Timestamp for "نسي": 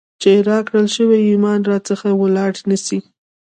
2.69-2.99